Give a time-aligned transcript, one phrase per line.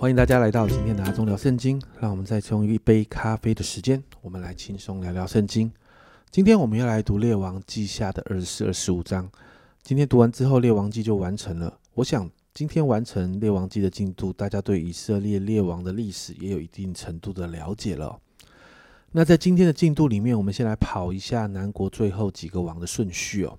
[0.00, 1.82] 欢迎大家来到今天的阿忠聊圣经。
[1.98, 5.72] 让我们再用一杯咖啡的时间，我们来轻松聊聊圣经。
[6.30, 9.28] 今天我们要来读列王记下的二十四、二十五章。
[9.82, 11.76] 今天读完之后，列王记就完成了。
[11.94, 18.20] 我想今天完成列王记的进度，大家对以色列列王的历史也有一定程度的了解了。
[19.10, 23.58] 那在今天的进度里面，我们先来跑一下南国最后几个王的顺序哦。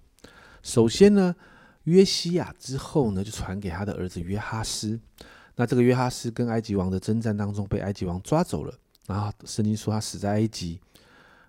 [0.64, 1.36] 首先呢，
[1.84, 4.98] 约西亚之后呢，就传给他的儿子约哈斯。
[5.60, 8.74] 那这个约哈斯跟埃及王的征战当中被埃及王抓走了，
[9.06, 10.80] 然后圣经说他死在埃及。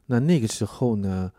[0.04, 1.30] 那那个时候呢，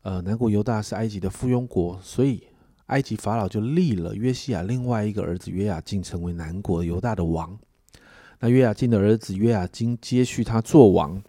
[0.00, 2.42] 呃，南国犹大是埃及的附庸国，所以
[2.86, 7.54] 埃及法老就立了约西亚另外一个儿子约雅敬成为南国犹大的王。
[8.40, 11.22] 那约雅敬的儿子约雅金接续他做王，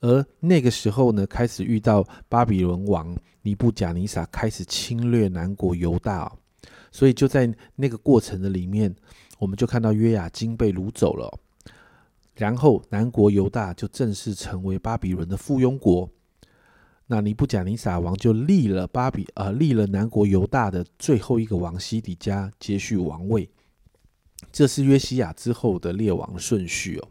[0.00, 6.32] 而那个时候呢，开始遇到巴比伦王尼布贾尼撒开始侵略南国犹大，
[6.90, 8.94] 所以就在那个过程的里面。
[9.38, 11.40] 我们就看到约雅金被掳走了，
[12.34, 16.10] 然后南国犹大就正式成为巴比伦的附庸国。
[17.06, 23.48] 那尼布甲尼撒王就立了巴比呃立了南国犹大的最后一个王西底家接续王位。
[24.52, 27.08] 这是约西亚之后的列王顺序哦。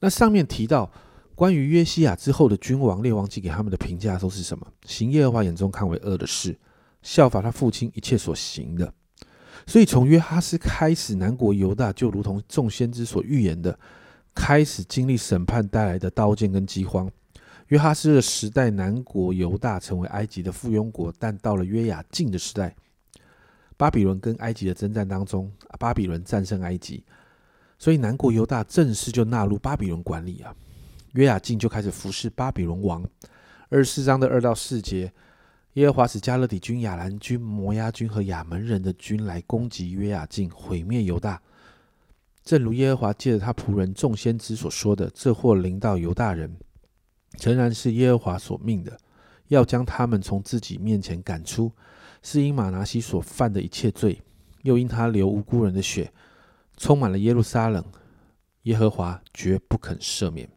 [0.00, 0.90] 那上面提到
[1.36, 4.66] 关于约西亚之后的君王列王记给他们的评价都是什么？
[4.84, 6.58] 行耶和华眼中看为恶的事，
[7.02, 8.92] 效法他父亲一切所行的。
[9.66, 13.78] 所以从约哈斯开始，南国犹大就如同众先知所预言的，
[14.34, 17.10] 开始经历审判带来的刀剑跟饥荒。
[17.68, 22.74] 约哈斯的时代，南国犹大成为埃及的附庸国，但到了约雅敬的时代，
[23.76, 27.04] 巴比伦跟埃及的征战当中，巴比伦战胜埃及，
[27.78, 30.54] 所以南国犹大正式就纳入巴比伦管理啊。
[31.12, 33.06] 约雅敬就开始服侍巴比伦王。
[33.68, 35.12] 二十四章的二到四节。
[35.74, 41.40] 耶和华使加勒底军、亚兰军、摩押军和亚门人的军来攻击约雅敬，毁灭犹大。
[42.42, 46.52] 正如耶和华借着他仆人众先知所说的，这祸临到犹大人，
[47.38, 48.98] 诚然是耶和华所命的，
[49.48, 51.70] 要将他们从自己面前赶出，
[52.22, 54.20] 是因马拿西所犯的一切罪，
[54.62, 56.12] 又因他流无辜人的血，
[56.76, 57.84] 充满了耶路撒冷，
[58.62, 60.50] 耶和华绝不肯赦免。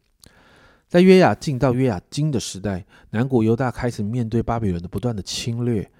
[0.93, 5.91] 在约雅敬到约雅金的时代，南国犹大开始面对巴比伦的不断的侵略，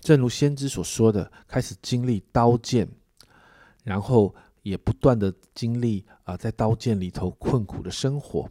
[0.00, 2.88] 正如先知所说的，开始经历刀剑，
[3.84, 8.48] 然后也不断的经历啊，在刀剑里头困苦的生活。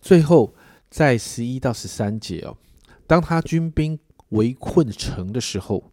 [0.00, 0.52] 最后
[0.90, 2.58] 在十一到十三节哦，
[3.06, 3.96] 当他军兵
[4.30, 5.92] 围困城的时候，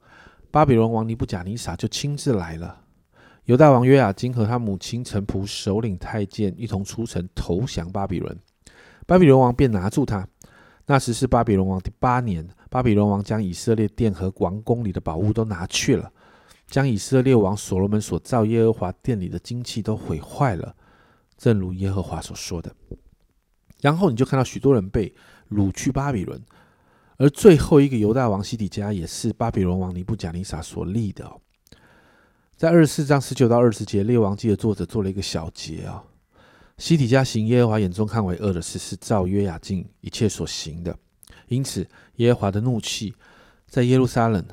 [0.50, 2.82] 巴比伦王尼布贾尼撒就亲自来了。
[3.46, 8.36] 犹大王约雅金和他母亲臣仆、首领、太监一同出城投降巴比伦。
[9.06, 10.28] 巴比伦王便拿住他。
[10.86, 16.12] 那时是巴比伦王第八年，巴比伦王将以色列殿和王宫里的宝物都拿去了，
[16.68, 20.76] 将以色列王所罗门所造耶和华殿里的金器都毁坏了，
[21.38, 22.74] 正如耶和华所说的。
[23.80, 25.14] 然后你就看到许多人被
[25.52, 26.42] 掳去巴比伦，
[27.16, 31.32] 而最后一个犹大王西底家也是巴比伦王尼布贾尼撒所立的。
[32.58, 36.04] 在二十四章十九到二十节，列王记的作者做了一个小结啊。
[36.78, 40.98] 西底家行耶和华眼中看为恶的事，是照约雅敬一切所行的。
[41.48, 43.14] 因此，耶和华的怒气
[43.68, 44.44] 在耶路撒冷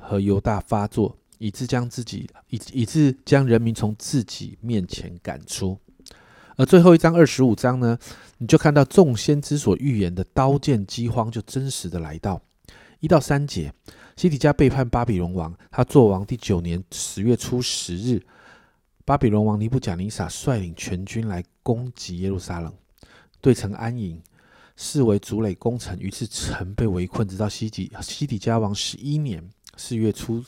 [0.00, 5.78] 和犹大发作，以致将自己以以致将人民从自己面前赶出。
[6.56, 7.98] 而最后一章二十五章呢，
[8.36, 12.40] 你就看到众先知所预言的刀剑饥荒就真实的来到。
[13.00, 13.72] 一到三节，
[14.16, 18.22] 西底家背叛巴比伦王，他做王第九年十月初十日。
[19.10, 22.72] 巴比伦王尼布贾尼撒率领全军来攻击耶路撒冷，
[23.40, 24.22] 对城安营，
[24.76, 25.98] 视为筑垒攻城。
[25.98, 29.42] 于是城被围困，直到西底西底家王十一年
[29.76, 30.44] 四月初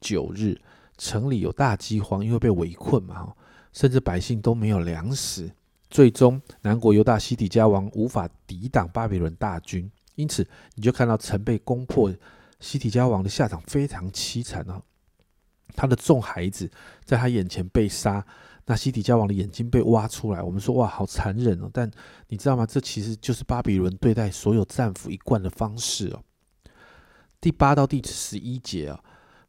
[0.00, 0.58] 九日，
[0.96, 3.34] 城里有大饥荒，因为被围困嘛，
[3.74, 5.52] 甚至百姓都没有粮食。
[5.90, 12.10] 最终，南国犹大西底家王无法抵挡巴比伦大军，因此你就看到城被攻破，
[12.58, 14.82] 西底家王的下场非常凄惨啊。
[15.74, 16.70] 他的众孩子
[17.04, 18.24] 在他眼前被杀，
[18.66, 20.42] 那西底家王的眼睛被挖出来。
[20.42, 21.70] 我们说哇，好残忍哦！
[21.72, 21.90] 但
[22.28, 22.66] 你知道吗？
[22.66, 26.22] 这其实就是巴比伦对待所有战俘一贯的方式哦。
[27.40, 29.00] 第八到第十一节啊，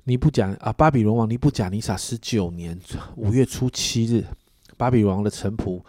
[0.03, 2.79] 尼布甲啊，巴比伦王尼布甲尼撒十九年
[3.15, 4.23] 五月初七日，
[4.77, 5.81] 巴比伦王的臣仆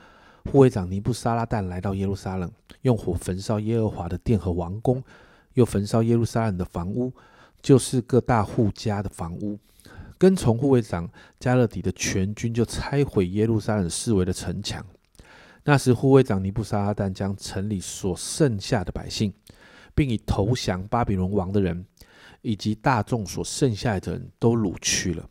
[0.51, 2.51] 护卫长尼布沙拉旦来到耶路撒冷，
[2.83, 5.05] 用火焚烧耶和华的殿和王宫，
[5.55, 7.13] 又焚烧耶路撒冷的房屋，
[7.61, 9.59] 就是各大户家的房屋。
[10.21, 14.85] 跟从护卫长加勒底的全军就拆毁耶路撒冷四围的城墙。
[15.65, 19.33] 那时护卫长尼布沙拉旦将城里所剩下的百姓，
[19.95, 21.87] 并以投降巴比伦王的人
[22.43, 25.27] 以及大众所剩下的人都掳去了。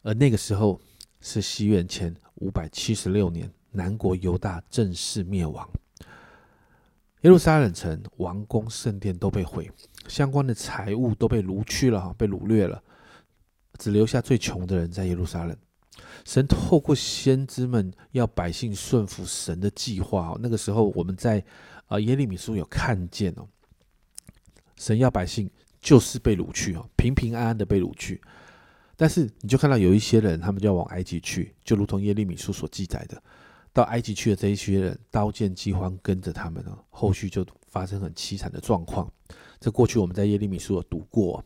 [0.00, 0.80] 而那个时候，
[1.20, 5.68] 是西元前五百七十六年，南国犹大正式灭亡，
[7.20, 9.70] 耶路撒冷城、王宫、圣殿都被毁，
[10.08, 12.82] 相关的财物都被掳去了，哈，被掳掠了，
[13.78, 15.56] 只留下最穷的人在耶路撒冷。
[16.24, 21.44] 神透过先知们要百姓顺服神的计划哦，那个时候我们在
[21.86, 23.46] 啊耶利米书有看见哦，
[24.76, 25.50] 神要百姓
[25.80, 28.20] 就是被掳去哦，平平安安的被掳去。
[28.96, 33.22] 但是你就看到有一些人，他们就要往埃及去，就如同耶利米书所记载的，
[33.72, 39.10] 到埃及去的这一些人，刀剑饥荒跟着他们哦，后续就发生很凄惨的状况。
[39.60, 41.44] 这过去我们在耶利米书有读过，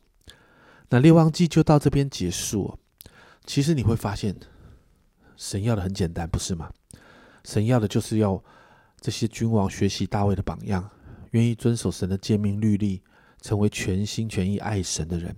[0.90, 2.79] 那列王记就到这边结束。
[3.44, 4.35] 其实你会发现，
[5.37, 6.70] 神要的很简单，不是吗？
[7.44, 8.43] 神要的就是要
[9.00, 10.88] 这些君王学习大卫的榜样，
[11.31, 13.02] 愿意遵守神的诫命律例，
[13.40, 15.35] 成为全心全意爱神的人。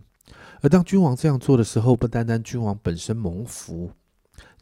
[0.61, 3.91] 而当君王这样做的时候，不单单君王本身蒙福，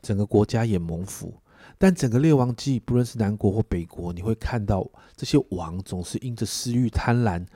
[0.01, 1.35] 整个国家也蒙福。
[1.77, 7.47] 但整个列王记，不论是南国或北国，你会看到这些王总是因着私欲、贪婪，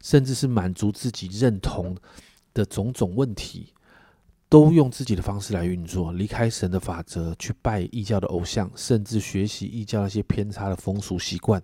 [0.00, 1.96] 甚至是满足自己认同
[2.54, 3.74] 的种种问题。
[4.46, 11.60] 都用自己的方式来运作，离开神的法则，去拜异教的偶像，甚至学习异教那些偏差的风俗习惯。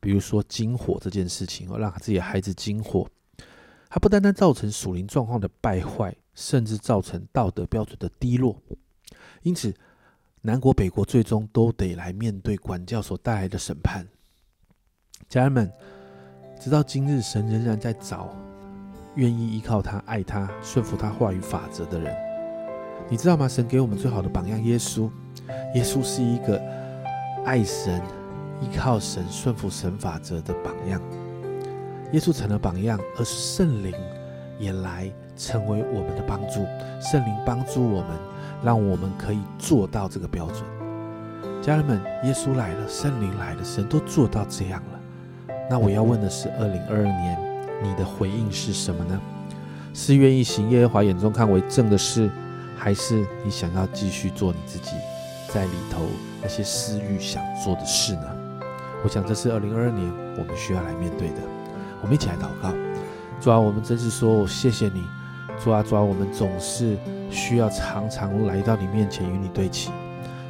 [0.00, 3.08] 比如说金火这件事情，让自己的孩子金火，
[3.88, 8.60] 它不单单造成属灵状况的败坏，甚至造成道德标准的低落。
[9.42, 9.72] 因此，
[10.40, 14.04] 南国北国最终都得来面对管教所带来的审判。
[15.28, 15.72] 家人们，
[16.60, 18.45] 直到今日，神仍然在找。
[19.16, 22.14] 愿意依靠他、爱他、顺服他话语法则的人，
[23.08, 23.48] 你知道吗？
[23.48, 25.10] 神给我们最好的榜样，耶稣。
[25.74, 26.60] 耶稣是一个
[27.44, 28.00] 爱神、
[28.60, 31.00] 依靠神、顺服神法则的榜样。
[32.12, 33.94] 耶稣成了榜样，而圣灵
[34.58, 36.66] 也来成为我们的帮助。
[37.00, 38.10] 圣灵帮助我们，
[38.62, 40.62] 让我们可以做到这个标准。
[41.62, 45.54] 家人们，耶稣来了，圣灵来了，神都做到这样了。
[45.70, 47.45] 那我要问的是，二零二二年。
[47.82, 49.20] 你的回应是什么呢？
[49.92, 52.30] 是愿意行耶和华眼中看为正的事，
[52.76, 54.90] 还是你想要继续做你自己
[55.48, 56.02] 在里头
[56.42, 58.26] 那些私欲想做的事呢？
[59.02, 61.36] 我想这是二零二二年我们需要来面对的。
[62.02, 62.70] 我们一起来祷告，
[63.40, 65.02] 主啊，我们真是说谢谢你，
[65.58, 66.96] 主啊，主啊，我们总是
[67.30, 69.90] 需要常常来到你面前与你对齐。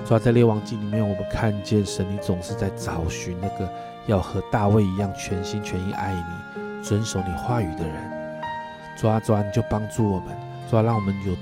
[0.04, 3.70] 主啊，在列王记里面，我们看见神，你总是在找寻那个
[4.06, 6.65] 要和大卫一样全心全意爱你。
[6.86, 8.40] 遵守你话语的人，
[8.96, 10.36] 抓抓，你就帮助我们，
[10.70, 11.36] 抓，让我们有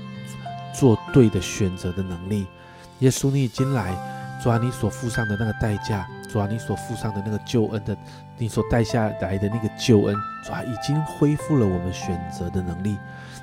[0.73, 2.47] 做对的选择的能力。
[2.99, 3.95] 耶稣，你已经来，
[4.41, 7.95] 抓，你所付上的那个代价，抓，你所付上的那个救恩的，
[8.39, 12.97] 你所带下来的那个救恩，抓，已经恢复了我们选择的能力。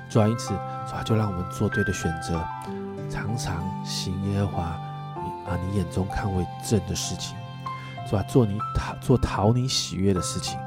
[0.09, 0.49] 抓，因此，
[0.89, 2.43] 抓，就让我们做对的选择，
[3.09, 7.37] 常常行耶和华啊你眼中看为正的事情，
[8.09, 10.59] 抓，做你讨做讨你喜悦的事情。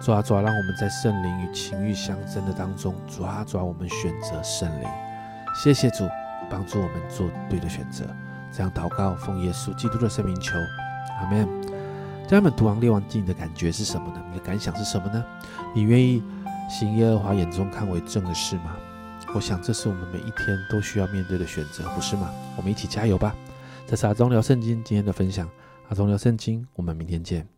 [0.00, 4.88] 抓抓，让我们在圣灵与情欲相争的当中，抓抓，我们选择圣灵。
[5.54, 6.08] 谢谢主，
[6.48, 8.04] 帮助我们做对的选择。
[8.52, 10.56] 这样祷告，奉耶稣基督的圣名求，
[11.20, 11.46] 阿门。
[12.26, 14.22] 家人们，读完列王记，的感觉是什么呢？
[14.30, 15.24] 你的感想是什么呢？
[15.74, 16.22] 你愿意
[16.68, 18.76] 行耶和华眼中看为正的事吗？
[19.34, 22.30] 我想，这是我们每一天都需要面对的选择，不是吗？
[22.56, 23.34] 我们一起加油吧！
[23.86, 25.48] 这是阿忠聊圣经今天的分享，
[25.88, 27.57] 阿忠聊圣经，我们明天见。